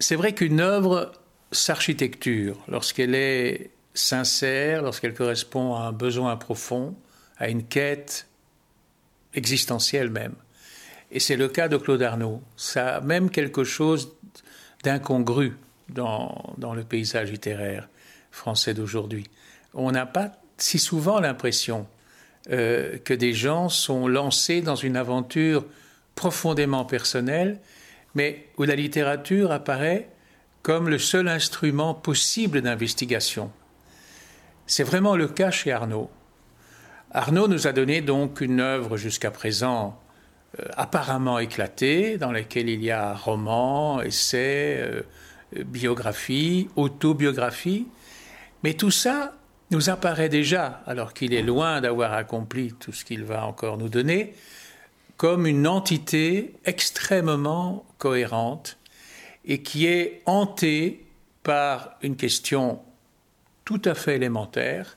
[0.00, 1.12] C'est vrai qu'une œuvre
[1.52, 6.96] s'architecture lorsqu'elle est sincère, lorsqu'elle correspond à un besoin profond,
[7.36, 8.26] à une quête
[9.34, 10.34] existentielle même.
[11.12, 12.42] Et c'est le cas de Claude Arnaud.
[12.56, 14.12] Ça a même quelque chose
[14.84, 15.56] d'incongru
[15.88, 17.88] dans, dans le paysage littéraire
[18.30, 19.28] français d'aujourd'hui.
[19.74, 21.86] On n'a pas si souvent l'impression
[22.50, 25.66] euh, que des gens sont lancés dans une aventure
[26.14, 27.58] profondément personnelle,
[28.14, 30.08] mais où la littérature apparaît
[30.62, 33.50] comme le seul instrument possible d'investigation.
[34.66, 36.10] C'est vraiment le cas chez Arnaud.
[37.12, 39.98] Arnaud nous a donné donc une œuvre jusqu'à présent
[40.58, 45.02] euh, apparemment éclatée, dans laquelle il y a romans, essais, euh,
[45.64, 47.86] biographie, autobiographie,
[48.62, 49.34] mais tout ça
[49.70, 53.88] nous apparaît déjà, alors qu'il est loin d'avoir accompli tout ce qu'il va encore nous
[53.88, 54.34] donner,
[55.16, 58.78] comme une entité extrêmement cohérente
[59.44, 61.04] et qui est hantée
[61.44, 62.80] par une question
[63.64, 64.96] tout à fait élémentaire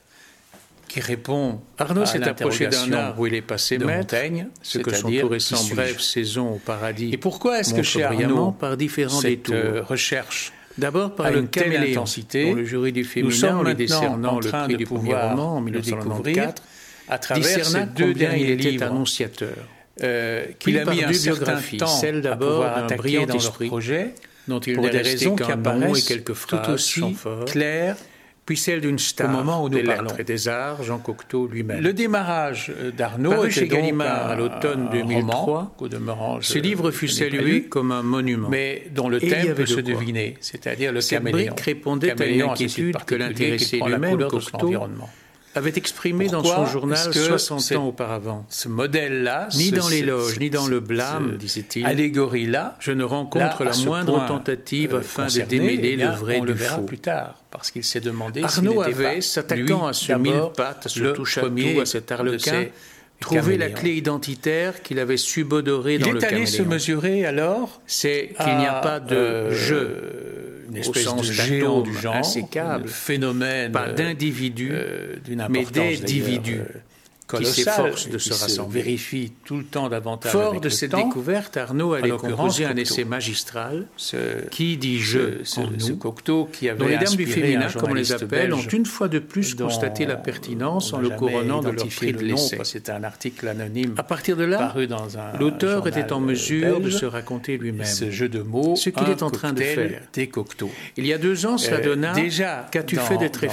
[0.88, 4.78] qui répond Arnaud s'est approché d'un arbre où il est passé de maître, Montaigne, ce
[4.78, 7.10] que son tout récent brève saison au paradis.
[7.12, 11.38] Et pourquoi est-ce que chez Arnaud, par différents cette détours euh, recherche D'abord par le
[11.38, 14.40] une telle intensité, dont le jury du nous féminin, sommes en lui maintenant décernant en
[14.40, 16.54] le train prix de du pouvoir roman en le 1994, découvrir
[17.08, 19.56] à travers ces deux derniers livres annonciateur.
[20.02, 23.52] Euh, qu'il a mis un certain temps celle à d'abord pouvoir d'un attaquer dans leur
[23.52, 24.14] projet,
[24.48, 27.02] dont il pour des raisons qui et apparaissent quelques tout aussi
[27.46, 27.96] claires
[28.46, 30.02] puis celle d'une star au moment où nous des parlons.
[30.02, 31.80] lettres et des arts, Jean Cocteau lui-même.
[31.80, 36.90] Le démarrage euh, d'Arnaud chez donc Gallimard à l'automne un 2003, roman je- Ce livre
[36.90, 38.50] fut salué lu, comme un monument.
[38.50, 41.54] mais dont le Et thème peut se deviner, c'est-à-dire le Cette caméléon.
[41.58, 44.72] répondait à une Caméléon a ce inquiétude site que l'intéressé lui-même, Cocteau.
[45.54, 48.44] Avait exprimé dans son journal est-ce que 60 c'est- ans auparavant.
[48.48, 53.70] Ce modèle-là, Ni dans l'éloge, ni dans le blâme, disait-il, allégorie-là, je ne rencontre là,
[53.70, 56.58] à la moindre tentative euh, afin de démêler eh bien, le vrai on le du
[56.58, 56.82] verra faux.
[56.82, 61.00] plus tard, parce qu'il s'est demandé Arnaud avait, s'attaquant à ce mille pattes, à ce
[61.00, 62.66] le touche-à-tout, premier à cet arlequin,
[63.20, 67.80] trouvé la clé identitaire qu'il avait subodorer dans Il le est allé se mesurer alors
[67.86, 70.23] C'est qu'il n'y a à, pas de euh, jeu,
[70.74, 75.42] une au espèce sens de géant du genre, insécable, phénomène, pas euh, d'individus, euh, mais
[75.42, 76.66] importance d'ailleurs,
[77.32, 78.82] euh, qui de se rassembler.
[78.82, 81.06] vérifie tout le temps davantage Fort avec de cette temps.
[81.06, 82.82] découverte, Arnaud allait composer un Cocteau.
[82.82, 86.98] essai magistral Ce, qui dit je ce, en ce nous, Cocteau qui avait dont les
[86.98, 90.92] dames du féminin, comme on les appelle, ont une fois de plus constaté la pertinence
[90.92, 92.58] en le couronnant de leur prix de l'essai.
[92.64, 94.74] C'était un article anonyme À partir de là,
[95.40, 97.86] l'auteur était en mesure de se raconter lui-même.
[97.86, 100.02] ce jeu de mots, Ce qu'il est en train de faire.
[100.12, 100.70] des Cocteaux.
[100.96, 103.48] Il y a deux ans, cela Euh, donna déjà Qu'as-tu fait des très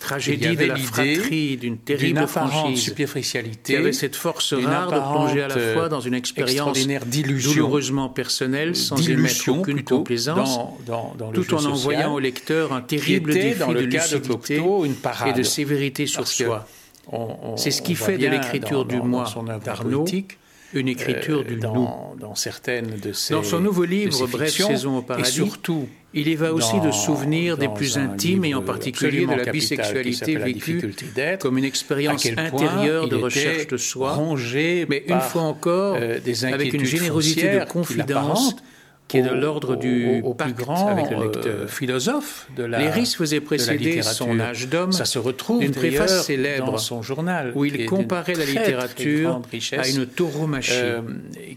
[0.00, 4.98] dans Tragédie de la fratrie, d'une terrible franchise, superficialité, qui avait cette force rare de
[4.98, 9.98] plonger à la fois dans une expérience extraordinaire d'illusion, douloureusement personnelle, sans émettre aucune plutôt,
[9.98, 13.86] complaisance, dans, dans, dans tout en social, envoyant au lecteur un terrible défi dans le
[13.86, 14.94] de cas de lucidité Cocteau, une
[15.28, 16.66] et de sévérité sur soi.
[17.56, 20.06] C'est ce qui fait de l'écriture dans- du dans- moi dans d'Arnaud
[20.72, 21.60] une écriture euh, du nous.
[21.62, 25.88] dans, dans certaines de ses Dans son nouveau livre, Bref saison au et paradis, surtout
[26.12, 29.52] Il y va aussi dans- de souvenirs des plus intimes et en particulier de la
[29.52, 30.82] bisexualité vécue
[31.40, 36.44] comme une expérience intérieure de recherche de soi, rongé mais une fois encore euh, des
[36.44, 38.56] avec une générosité de confidence
[39.10, 41.68] qui est de l'ordre du au plus grand avec le euh, lecteur.
[41.68, 46.78] philosophe de la la précéder son âge d'homme Ça se retrouve d'une préface célèbre dans
[46.78, 49.42] son journal où il comparait la très, très littérature
[49.78, 50.70] à une tauromachie.
[50.74, 51.00] euh,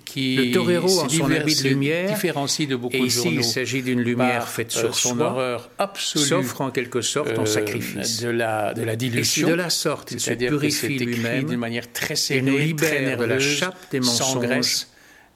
[0.03, 3.31] qui Le torero en son habit de lumière, différencie de beaucoup et de ici journaux
[3.37, 7.37] il s'agit d'une lumière faite euh, sur son soi, horreur absolue s'offre en quelque sorte
[7.37, 8.21] en sacrifice.
[8.21, 11.59] de la de la Et si dilution de la sorte il se purifie lui-même d'une
[11.59, 14.87] manière très et très libère de la chape des sans mensonges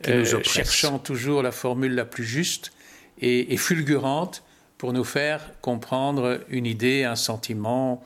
[0.07, 2.71] euh, cherchant toujours la formule la plus juste
[3.19, 4.43] et, et fulgurante
[4.77, 8.03] pour nous faire comprendre une idée, un sentiment,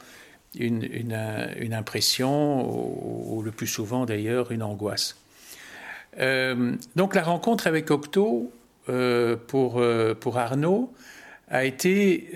[0.57, 5.17] une, une, euh, une impression, ou, ou le plus souvent d'ailleurs une angoisse.
[6.19, 8.51] Euh, donc la rencontre avec Cocteau
[8.89, 9.81] euh, pour,
[10.19, 10.93] pour Arnaud
[11.49, 12.29] a été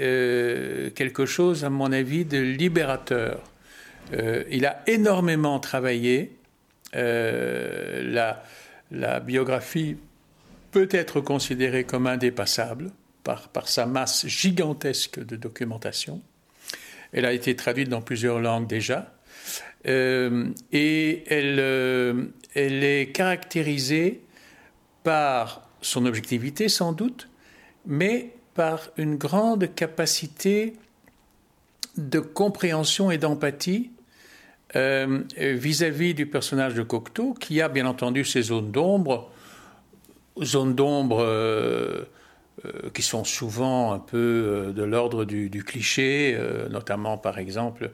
[0.93, 3.39] quelque chose, à mon avis, de libérateur.
[4.11, 6.35] Il a énormément travaillé.
[6.93, 8.43] La,
[8.91, 9.97] la biographie
[10.71, 12.91] peut être considérée comme indépassable
[13.23, 16.21] par, sa masse gigantesque de documentation.
[17.11, 19.13] Elle a été traduite dans plusieurs langues déjà.
[19.87, 24.21] Euh, et euh, elle est caractérisée
[25.03, 27.29] par son objectivité sans doute,
[27.85, 30.73] mais par une grande capacité
[31.97, 33.91] de compréhension et d'empathie
[34.75, 39.31] euh, vis-à-vis du personnage de Cocteau, qui a bien entendu ses zones d'ombre,
[40.41, 42.05] zones d'ombre euh,
[42.93, 46.35] qui sont souvent un peu de l'ordre du, cliché,
[46.71, 47.91] notamment par exemple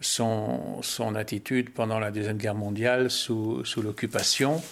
[0.00, 4.62] son, son, attitude pendant la Deuxième Guerre mondiale sous, sous l'occupation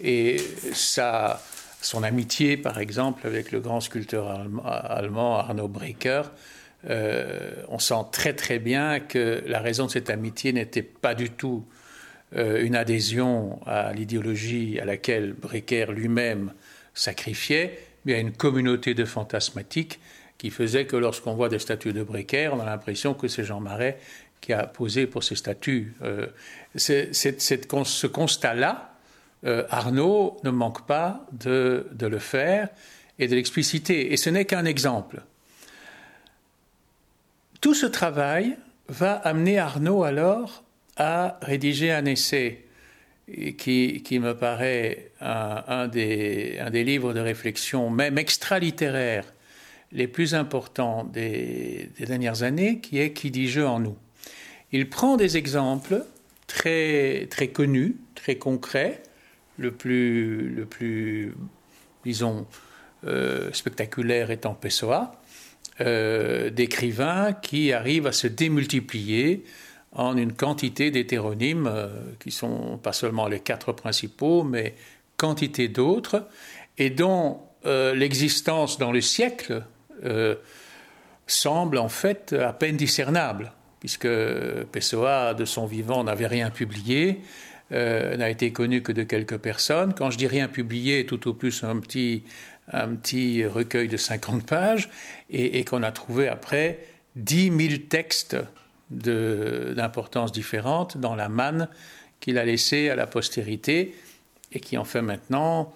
[0.00, 0.36] et
[0.72, 1.40] sa,
[1.80, 6.22] son amitié par exemple avec le grand sculpteur allemand Arno Breker.
[6.88, 11.64] On sent très très bien que la raison de cette amitié n'était pas du tout
[12.36, 16.52] euh, une adhésion à l'idéologie à laquelle Breker lui-même
[16.94, 19.98] sacrifiait, mais à une communauté de fantasmatiques
[20.38, 23.60] qui faisait que lorsqu'on voit des statues de Breker, on a l'impression que c'est Jean
[23.60, 23.98] Marais
[24.40, 25.94] qui a posé pour ces statues.
[26.02, 26.28] Euh,
[26.76, 28.94] ce constat-là,
[29.44, 32.68] euh, Arnaud ne manque pas de, de le faire
[33.18, 34.12] et de l'expliciter.
[34.12, 35.22] Et ce n'est qu'un exemple.
[37.60, 38.56] Tout ce travail
[38.88, 40.64] va amener Arnaud alors
[40.96, 42.64] a rédigé un essai
[43.58, 49.32] qui, me paraît un, des, livres de réflexion, même extra-littéraires,
[49.92, 53.96] les plus importants des, dernières années, qui est Qui dit jeu en nous.
[54.72, 56.04] Il prend des exemples
[56.46, 59.02] très, très connus, très concrets,
[59.58, 61.34] le plus, le plus
[62.04, 62.46] disons,
[63.06, 65.19] euh, spectaculaire étant Pessoa,
[65.80, 69.44] euh, d'écrivains qui arrivent à se démultiplier
[69.92, 71.88] en une quantité d'hétéronymes euh,
[72.22, 74.74] qui sont pas seulement les quatre principaux, mais
[75.16, 76.26] quantité d'autres,
[76.76, 79.62] et dont euh, l'existence dans le siècle
[81.26, 84.08] semble en fait à peine discernable, puisque
[84.72, 87.20] Pessoa, de son vivant, n'avait rien publié,
[87.70, 89.92] n'a été connu que de quelques personnes.
[89.92, 92.24] Quand je dis rien publié, tout au plus un petit,
[92.72, 94.90] un petit recueil de 50 pages,
[95.30, 96.78] et, qu'on a trouvé après
[97.16, 98.36] 10 000 textes
[98.90, 101.68] d'importance différente dans la manne
[102.18, 103.94] qu'il a laissée à la postérité
[104.52, 105.72] et qui en fait maintenant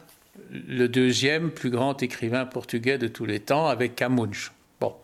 [0.51, 4.51] le deuxième plus grand écrivain portugais de tous les temps avec Camões.
[4.81, 4.95] Bon.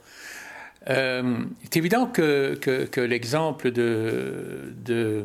[0.88, 5.24] Euh, c'est évident que, que, l'exemple de, de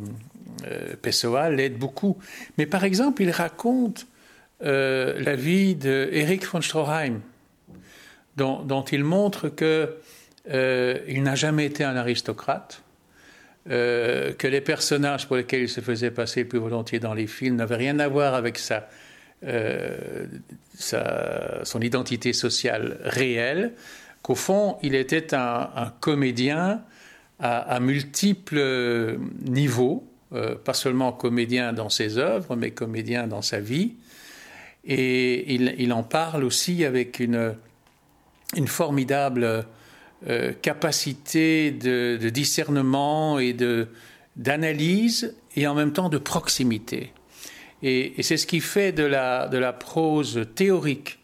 [0.67, 2.17] euh, Pessoa l'aide beaucoup.
[2.57, 4.06] Mais par exemple, il raconte
[4.65, 7.21] euh, la vie d'Eric von Stroheim,
[8.35, 9.97] dont, il montre que
[10.50, 12.81] euh, n'a jamais été un aristocrate,
[13.69, 17.57] euh, que les personnages pour lesquels il se faisait passer plus volontiers dans les films
[17.57, 18.89] n'avaient rien à voir avec sa,
[21.63, 23.73] son identité sociale réelle,
[24.23, 26.81] qu'au fond, il était un, comédien
[27.39, 30.03] à, multiples niveaux,
[30.63, 33.94] pas seulement comédien dans ses œuvres, mais comédien dans sa vie.
[34.86, 37.56] Et il, en parle aussi avec une,
[38.68, 39.66] formidable
[40.28, 43.56] euh, capacité de, discernement et
[44.36, 47.14] d'analyse et en même temps de proximité.
[47.82, 51.20] Et, c'est ce qui fait de la, de la prose théorique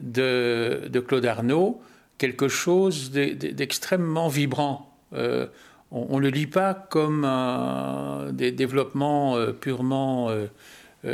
[0.00, 1.80] de, de, Claude Arnaud
[2.18, 4.92] quelque chose d'extrêmement vibrant.
[5.14, 5.46] Euh,
[5.92, 10.28] on ne le lit pas comme un, des développements euh, purement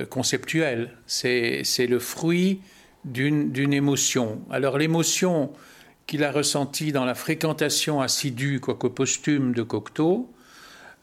[0.08, 0.90] conceptuels.
[1.06, 2.60] C'est le fruit
[3.04, 4.40] d'une émotion.
[4.50, 5.52] Alors l'émotion,
[6.06, 10.30] qu'il a ressenti dans la fréquentation assidue, quoique posthume, de Cocteau,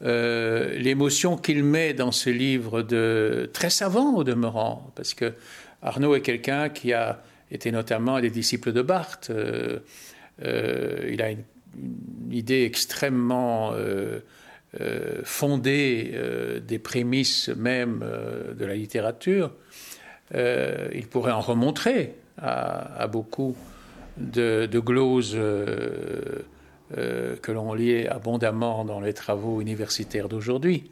[0.04, 5.34] euh, l'émotion qu'il met dans ce livre de très savant au demeurant, parce que
[5.82, 9.30] Arnaud est quelqu'un qui a été notamment des disciples de Barthes.
[9.30, 9.80] Euh,
[10.44, 11.44] euh, il a une,
[12.32, 13.74] idée extrêmement
[15.24, 16.18] fondée
[16.66, 18.06] des prémices même
[18.58, 19.52] de la littérature.
[20.34, 23.56] il pourrait en remontrer à, beaucoup
[24.18, 26.44] de, de gloses euh,
[26.98, 30.90] euh, que l'on lit abondamment dans les travaux universitaires d'aujourd'hui.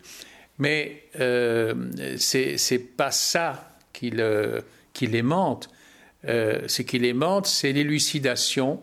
[0.58, 1.74] Mais euh,
[2.18, 4.64] c'est pas ça qui, le.
[6.28, 8.82] Euh, ce qui l'aimante, c'est l'élucidation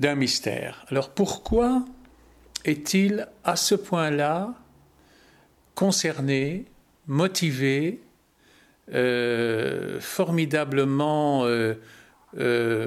[0.00, 0.84] d'un mystère.
[0.88, 1.84] Alors pourquoi
[2.64, 4.54] est-il à ce point-là
[5.74, 6.66] concerné,
[7.06, 8.00] motivé,
[10.00, 12.86] formidablement euh,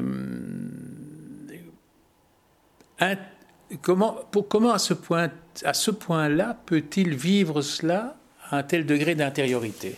[3.82, 5.32] comment, pour, comment à ce point,
[5.64, 8.18] à ce point-là peut-il vivre cela
[8.50, 9.96] à un tel degré d'intériorité?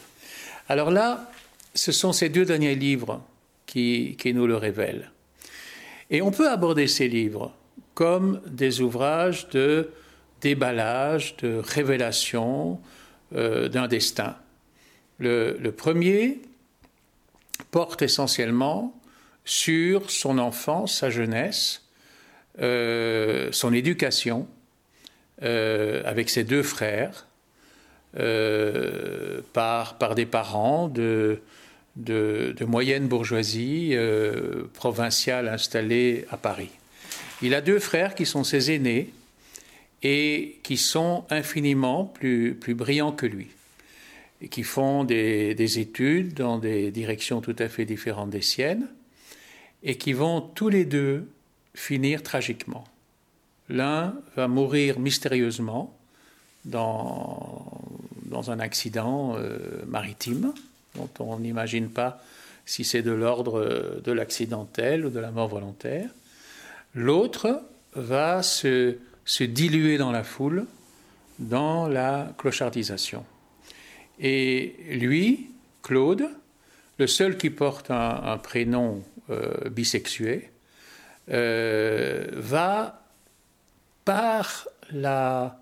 [0.70, 1.32] Alors là,
[1.74, 3.22] ce sont ces deux derniers livres
[3.66, 5.12] qui, qui, nous le révèlent.
[6.10, 7.54] Et on peut aborder ces livres
[7.98, 9.90] comme des ouvrages de
[10.42, 12.80] déballage, de révélation
[13.34, 14.36] euh, d'un destin.
[15.18, 16.40] Le, premier
[17.72, 18.96] porte essentiellement
[19.46, 21.88] sur son enfance, sa jeunesse,
[22.62, 24.48] euh, son éducation
[25.42, 27.26] euh, avec ses deux frères,
[29.54, 31.40] par, des parents de,
[31.96, 33.96] de, moyenne bourgeoisie
[34.74, 36.70] provinciale installée à Paris.
[37.42, 39.14] Il a deux frères qui sont ses aînés
[40.04, 43.48] et qui sont infiniment plus, plus brillants que lui
[44.42, 48.88] et qui font des, des, études dans des directions tout à fait différentes des siennes
[49.84, 51.28] et qui vont tous les deux
[51.74, 52.84] finir tragiquement.
[53.70, 55.96] L'un va mourir mystérieusement
[56.66, 57.82] dans,
[58.26, 60.54] dans un accident euh, maritime
[60.96, 62.22] dont on n'imagine pas
[62.66, 66.10] si c'est de l'ordre de l'accidentel ou de la mort volontaire.
[66.98, 67.62] L'autre
[67.94, 68.98] va se,
[69.40, 70.66] diluer dans la foule
[71.38, 73.24] dans la clochardisation.
[74.20, 75.52] Et lui,
[75.84, 76.28] Claude,
[76.98, 80.50] le seul qui porte un, prénom euh, bisexué,
[81.30, 83.06] euh, va
[84.04, 85.60] par la,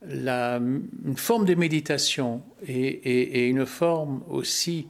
[0.00, 4.88] une forme de méditation et, une forme aussi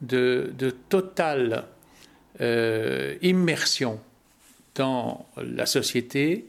[0.00, 0.54] de,
[0.88, 1.64] totale
[2.40, 3.98] euh, immersion
[4.74, 6.46] dans la société,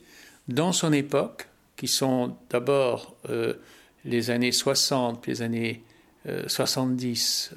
[0.48, 3.54] dans son époque, qui sont d'abord euh,
[4.06, 5.82] les années 60, les années
[6.48, 7.54] 70,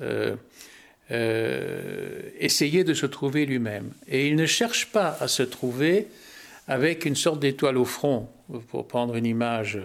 [1.11, 3.93] euh, essayer de se trouver lui-même.
[4.09, 6.07] Et il ne cherche pas à se trouver
[6.67, 8.29] avec une sorte d'étoile au front,
[8.69, 9.79] pour prendre une image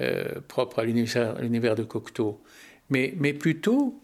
[0.00, 2.40] euh, propre à l'univers de Cocteau,
[2.88, 3.96] mais, plutôt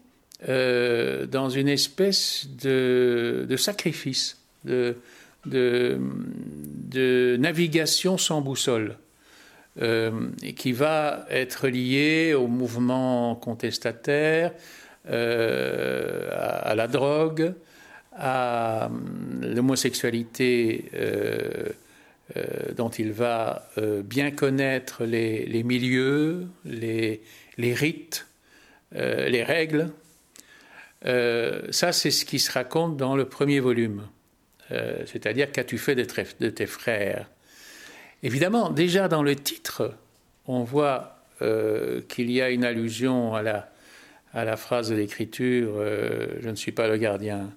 [0.47, 4.95] euh, dans une espèce de, de sacrifice, de,
[5.47, 8.97] de, navigation sans boussole.
[9.79, 14.51] Euh, qui va être lié au mouvement contestataire,
[15.07, 17.53] euh, à, la drogue,
[18.15, 18.89] à
[19.39, 21.69] l'homosexualité euh,
[22.75, 23.69] dont il va
[24.03, 27.21] bien connaître les, milieux, les,
[27.59, 28.25] rites,
[28.93, 29.91] les règles.
[31.03, 34.07] ça, c'est ce qui se raconte dans le premier volume.
[34.69, 37.29] C'est-à-dire, qu'as-tu fait de, tes frères?
[38.23, 39.93] Évidemment, déjà dans le titre,
[40.47, 41.23] on voit
[42.09, 45.75] qu'il y a une allusion à la, phrase de l'écriture
[46.41, 47.53] Je ne suis pas le gardien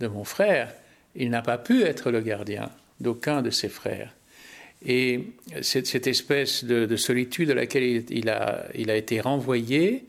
[0.00, 0.72] de mon frère.
[1.16, 2.70] Il n'a pas pu être le gardien
[3.00, 4.14] d'aucun de ses frères.
[4.86, 5.28] Et
[5.62, 10.04] cette, espèce de, solitude à laquelle il, a, été renvoyé,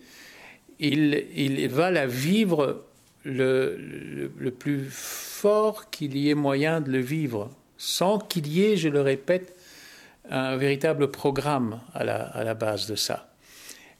[0.79, 2.83] il va la vivre
[3.25, 8.77] le, le, plus fort qu'il y ait moyen de le vivre, sans qu'il y ait,
[8.77, 9.55] je le répète,
[10.29, 13.33] un véritable programme à la, à la base de ça.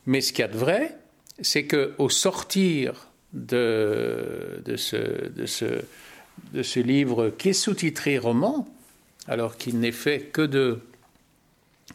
[0.06, 0.96] Mais ce qu'il y a de vrai,
[1.42, 5.66] c'est qu'au sortir de, de, ce, de, ce,
[6.54, 8.68] de ce livre qui est sous-titré roman,
[9.28, 10.80] alors qu'il n'est fait que de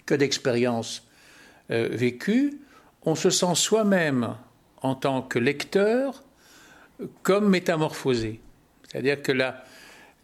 [0.06, 1.04] que d'expériences
[1.70, 2.58] euh, vécues,
[3.02, 4.36] on se sent soi-même
[4.82, 6.22] en tant que lecteur
[7.22, 8.40] comme métamorphosé.
[8.88, 9.64] C'est-à-dire que la,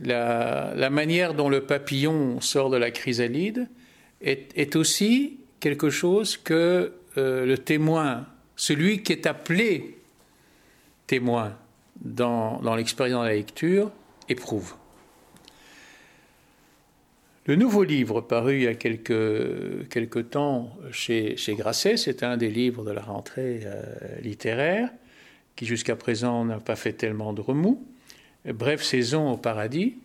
[0.01, 3.69] la, manière dont le papillon sort de la chrysalide
[4.21, 9.99] est, aussi quelque chose que euh, le témoin, celui qui est appelé
[11.07, 11.57] témoin
[12.01, 13.91] dans, dans l'expérience de la lecture,
[14.29, 14.75] éprouve.
[17.47, 22.37] Le nouveau livre paru il y a quelques, quelques temps chez, chez Grasset, c'est un
[22.37, 23.85] des livres de la rentrée euh,
[24.21, 24.91] littéraire,
[25.57, 27.83] qui jusqu'à présent n'a pas fait tellement de remous.
[28.45, 29.97] Bref saison au paradis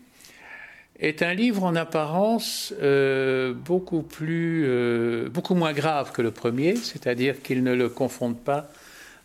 [0.99, 7.63] est un livre en apparence euh, euh, beaucoup moins grave que le premier, c'est-à-dire qu'il
[7.63, 8.71] ne le confronte pas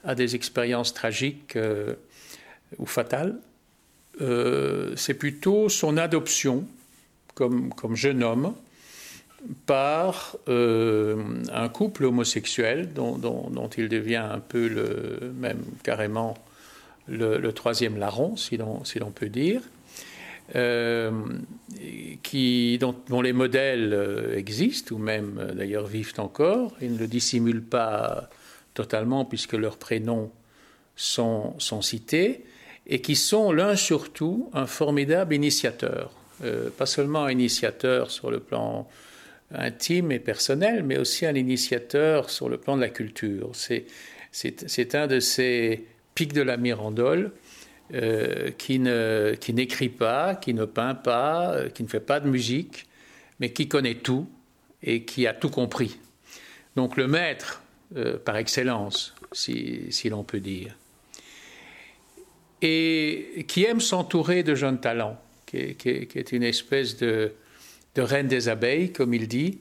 [0.04, 1.58] à des expériences tragiques
[2.78, 3.36] ou fatales.
[4.96, 6.66] c'est plutôt son adoption
[7.34, 8.54] comme, jeune homme
[9.66, 16.36] par euh, un couple homosexuel dont, il devient un peu le, même carrément
[17.08, 19.62] le, troisième larron, si l'on peut dire,
[20.54, 21.10] euh,
[22.22, 26.74] qui, dont, dont, les modèles euh, existent ou même d'ailleurs vivent encore.
[26.80, 28.28] Ils ne le dissimulent pas
[28.74, 30.30] totalement puisque leurs prénoms
[30.96, 32.44] sont, sont cités
[32.86, 36.12] et qui sont l'un surtout un formidable initiateur.
[36.76, 38.86] Pas seulement initiateur sur le plan
[39.52, 43.52] intime et personnel, mais aussi un initiateur sur le plan de la culture.
[43.52, 45.84] C'est un de ces
[46.14, 47.32] pics de la Mirandole
[47.94, 52.86] euh, qui n'écrit pas, qui ne peint pas, euh, qui ne fait pas de musique,
[53.38, 54.28] mais qui connaît tout
[54.82, 55.98] et qui a tout compris.
[56.74, 57.62] Donc le maître
[58.24, 60.76] par excellence, si, si l'on peut dire.
[62.62, 65.56] Et qui aime s'entourer de jeunes talents qui
[65.88, 67.32] est, une espèce de,
[68.02, 69.58] reine des abeilles, comme il dit,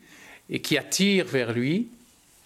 [0.49, 1.87] et qui attire vers lui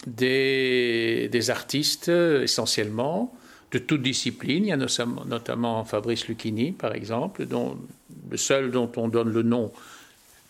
[0.07, 3.33] des, artistes essentiellement,
[3.71, 4.65] de toute discipline.
[4.65, 7.77] Il y a notamment Fabrice Lucchini, par exemple, dont,
[8.29, 9.71] le seul dont on donne le nom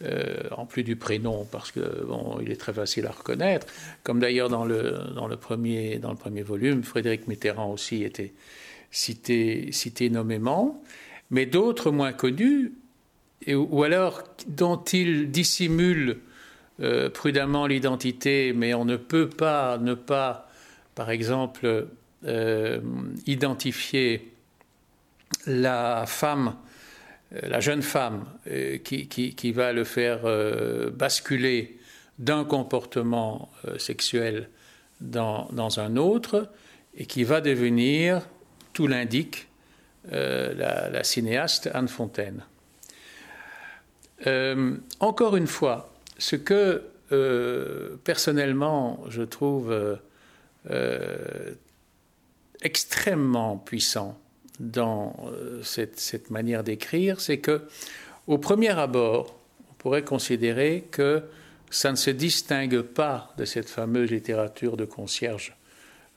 [0.05, 3.67] euh, en plus du prénom, parce que bon, il est très facile à reconnaître.
[4.03, 8.31] Comme d'ailleurs dans le, dans, le premier, dans le premier volume, Frédéric Mitterrand aussi était
[8.91, 10.81] cité, cité nommément,
[11.31, 12.71] mais d'autres moins connus,
[13.47, 16.19] ou alors dont il dissimule
[16.81, 20.49] euh, prudemment l'identité, mais on ne peut pas ne pas,
[20.95, 21.87] par exemple,
[22.25, 22.79] euh,
[23.25, 24.31] identifier
[25.45, 26.55] la femme,
[27.33, 28.25] euh, la jeune femme
[28.85, 30.21] qui, qui, va le faire
[30.93, 31.77] basculer
[32.17, 34.49] d'un comportement sexuel
[35.01, 36.49] dans, dans, un autre
[36.95, 38.25] et qui va devenir,
[38.71, 39.47] tout l'indique,
[40.09, 42.43] la, cinéaste Anne Fontaine.
[44.99, 49.95] Encore une fois, ce que euh, personnellement je trouve euh,
[50.69, 51.53] euh,
[52.61, 54.19] extrêmement puissant
[54.59, 55.31] dans
[55.63, 57.61] cette, manière d'écrire, c'est que
[58.27, 59.39] au premier abord,
[59.71, 61.23] on pourrait considérer que
[61.69, 65.55] ça ne se distingue pas de cette fameuse littérature de concierge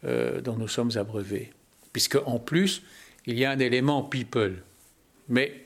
[0.02, 1.52] dont nous sommes abreuvés,
[1.92, 2.82] puisque en plus
[3.26, 4.56] il y a un élément people.
[5.28, 5.64] Mais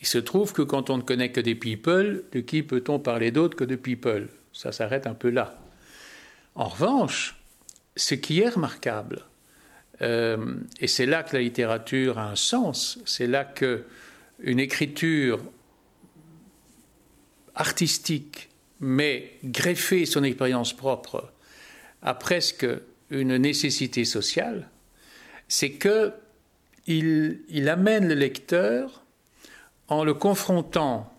[0.00, 3.30] il se trouve que quand on ne connaît que des people, de qui peut-on parler
[3.30, 4.28] d'autre que de people?
[4.52, 5.58] Ça s'arrête un peu là.
[6.54, 7.36] En revanche,
[7.96, 9.24] ce qui est remarquable,
[10.02, 13.84] euh, et c'est là que la littérature a un sens, c'est là que
[14.40, 15.40] une écriture
[17.54, 18.50] artistique,
[18.80, 21.32] mais greffée son expérience propre,
[22.02, 22.66] a presque
[23.08, 24.68] une nécessité sociale,
[25.48, 26.12] c'est que
[26.86, 29.05] il amène le lecteur
[29.88, 31.12] en le confrontant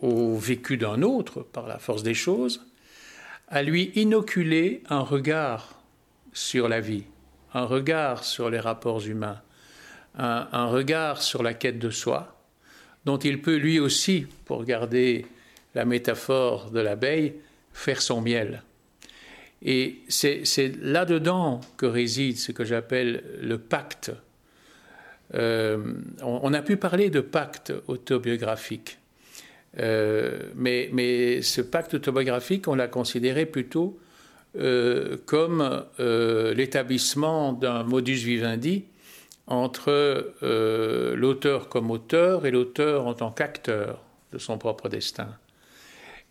[0.00, 2.66] au vécu d'un autre par la force des choses,
[3.48, 5.80] à lui inoculer un regard
[6.32, 7.04] sur la vie,
[7.54, 9.40] un regard sur les rapports humains,
[10.18, 12.40] un, regard sur la quête de soi,
[13.04, 15.26] dont il peut lui aussi, pour garder
[15.74, 17.34] la métaphore de l'abeille,
[17.72, 18.62] faire son miel.
[19.62, 24.12] Et c'est là-dedans que réside ce que j'appelle le pacte
[25.34, 28.98] euh, on, a pu parler de pacte autobiographique,
[29.78, 33.98] euh, mais, ce pacte autobiographique, on l'a considéré plutôt
[34.58, 38.84] euh, comme l'établissement d'un modus vivendi
[39.48, 40.34] entre
[41.14, 45.28] l'auteur comme auteur et l'auteur en tant qu'acteur de son propre destin.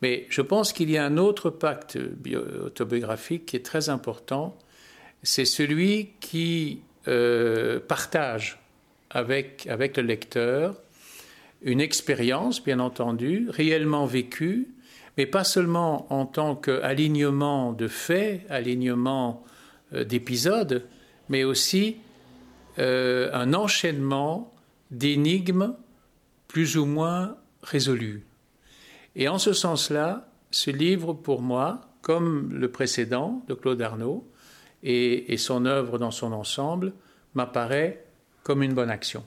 [0.01, 1.97] Mais je pense qu'il y a un autre pacte
[2.65, 4.58] autobiographique qui est très important,
[5.23, 6.81] c'est celui qui
[7.88, 8.60] partage
[9.15, 10.75] avec, avec le lecteur
[11.62, 14.67] une expérience, bien entendu, réellement vécue,
[15.17, 19.43] mais pas seulement en tant qu'alignement de faits, alignement
[19.93, 20.86] euh, d'épisodes,
[21.30, 21.97] mais aussi
[22.78, 24.54] euh, un enchaînement
[24.91, 25.73] d'énigmes
[26.47, 28.25] plus ou moins résolues.
[29.15, 34.28] Et en ce sens-là, ce livre, pour moi, comme le précédent de Claude Arnaud
[34.84, 36.93] et, et son œuvre dans son ensemble,
[37.34, 38.04] m'apparaît
[38.45, 39.23] comme une bonne action.